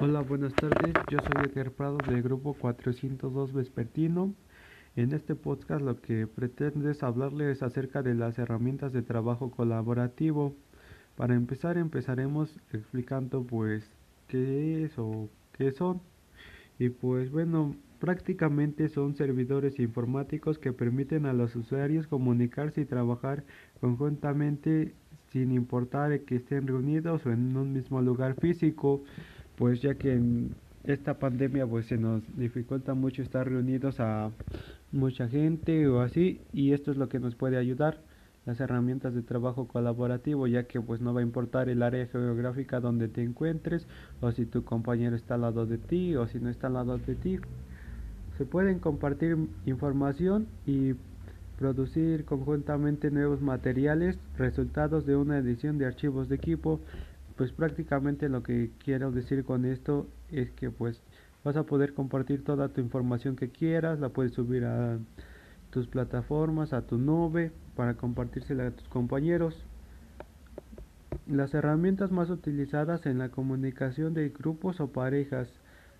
[0.00, 0.92] Hola, buenas tardes.
[1.08, 4.34] Yo soy Edgar Prado del grupo 402 Vespertino.
[4.96, 10.56] En este podcast lo que pretende es hablarles acerca de las herramientas de trabajo colaborativo.
[11.14, 13.88] Para empezar empezaremos explicando pues
[14.26, 16.00] qué es o qué son.
[16.80, 23.44] Y pues bueno, prácticamente son servidores informáticos que permiten a los usuarios comunicarse y trabajar
[23.80, 24.92] conjuntamente
[25.30, 29.02] sin importar que estén reunidos o en un mismo lugar físico
[29.56, 30.54] pues ya que en
[30.84, 34.30] esta pandemia pues se nos dificulta mucho estar reunidos a
[34.92, 37.98] mucha gente o así y esto es lo que nos puede ayudar
[38.46, 42.80] las herramientas de trabajo colaborativo ya que pues no va a importar el área geográfica
[42.80, 43.86] donde te encuentres
[44.20, 46.98] o si tu compañero está al lado de ti o si no está al lado
[46.98, 47.38] de ti.
[48.36, 50.94] Se pueden compartir información y
[51.58, 56.80] producir conjuntamente nuevos materiales resultados de una edición de archivos de equipo
[57.36, 61.00] pues prácticamente lo que quiero decir con esto es que pues
[61.42, 64.98] vas a poder compartir toda tu información que quieras, la puedes subir a
[65.70, 69.64] tus plataformas, a tu nube para compartírsela a tus compañeros.
[71.26, 75.48] Las herramientas más utilizadas en la comunicación de grupos o parejas,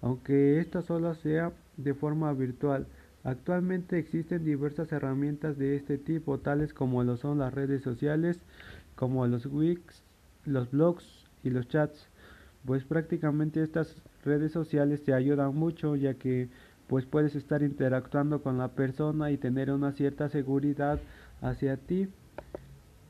[0.00, 2.86] aunque esta solo sea de forma virtual.
[3.24, 8.38] Actualmente existen diversas herramientas de este tipo, tales como lo son las redes sociales,
[8.94, 10.02] como los Wix,
[10.48, 11.04] los blogs
[11.44, 12.08] y los chats
[12.64, 16.48] pues prácticamente estas redes sociales te ayudan mucho ya que
[16.86, 20.98] pues puedes estar interactuando con la persona y tener una cierta seguridad
[21.42, 22.08] hacia ti.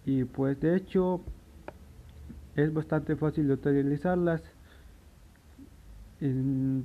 [0.04, 1.20] Y pues de hecho
[2.56, 4.42] es bastante fácil utilizarlas.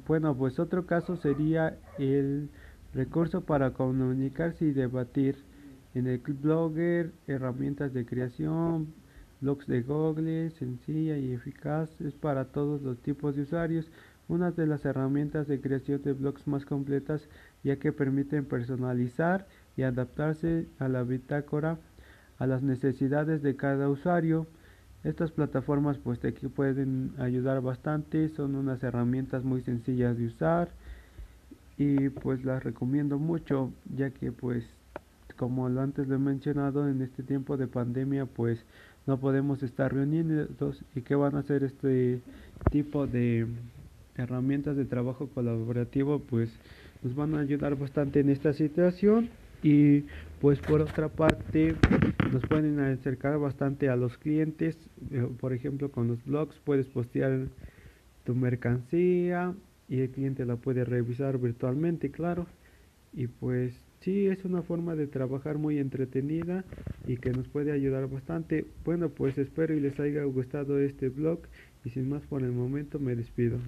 [0.07, 2.49] Bueno pues otro caso sería el
[2.93, 5.35] recurso para comunicarse y debatir
[5.95, 8.93] en el blogger herramientas de creación
[9.43, 13.91] Blogs de Google, sencilla y eficaz, es para todos los tipos de usuarios,
[14.29, 17.27] una de las herramientas de creación de blogs más completas
[17.61, 21.77] ya que permiten personalizar y adaptarse a la bitácora
[22.39, 24.47] a las necesidades de cada usuario.
[25.03, 30.69] Estas plataformas pues te pueden ayudar bastante, son unas herramientas muy sencillas de usar
[31.77, 34.63] y pues las recomiendo mucho ya que pues
[35.33, 38.63] como lo antes lo he mencionado en este tiempo de pandemia pues
[39.05, 42.21] no podemos estar reunidos y qué van a hacer este
[42.71, 43.47] tipo de
[44.15, 46.49] herramientas de trabajo colaborativo pues
[47.01, 49.29] nos van a ayudar bastante en esta situación.
[49.61, 50.03] Y
[50.41, 51.75] pues por otra parte
[52.31, 54.77] nos pueden acercar bastante a los clientes
[55.11, 57.47] eh, por ejemplo con los blogs puedes postear
[58.25, 59.53] tu mercancía
[59.87, 62.45] y el cliente la puede revisar virtualmente claro
[63.13, 66.65] y pues Sí, es una forma de trabajar muy entretenida
[67.07, 68.67] y que nos puede ayudar bastante.
[68.83, 71.39] Bueno, pues espero y les haya gustado este blog
[71.85, 73.59] y sin más por el momento me despido.